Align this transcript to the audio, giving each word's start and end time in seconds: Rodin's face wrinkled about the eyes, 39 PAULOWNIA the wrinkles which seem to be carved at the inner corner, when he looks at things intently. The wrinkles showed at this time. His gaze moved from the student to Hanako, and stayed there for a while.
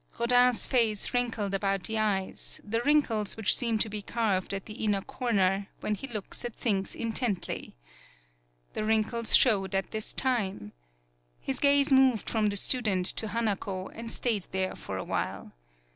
Rodin's 0.19 0.65
face 0.65 1.13
wrinkled 1.13 1.53
about 1.53 1.83
the 1.83 1.99
eyes, 1.99 2.59
39 2.63 2.63
PAULOWNIA 2.63 2.71
the 2.71 2.83
wrinkles 2.83 3.37
which 3.37 3.55
seem 3.55 3.77
to 3.77 3.87
be 3.87 4.01
carved 4.01 4.51
at 4.51 4.65
the 4.65 4.83
inner 4.83 5.03
corner, 5.03 5.67
when 5.81 5.93
he 5.93 6.07
looks 6.07 6.43
at 6.43 6.55
things 6.55 6.95
intently. 6.95 7.75
The 8.73 8.83
wrinkles 8.83 9.35
showed 9.35 9.75
at 9.75 9.91
this 9.91 10.11
time. 10.11 10.71
His 11.39 11.59
gaze 11.59 11.91
moved 11.93 12.31
from 12.31 12.47
the 12.47 12.55
student 12.57 13.05
to 13.17 13.27
Hanako, 13.27 13.89
and 13.93 14.11
stayed 14.11 14.47
there 14.51 14.75
for 14.75 14.97
a 14.97 15.03
while. 15.03 15.51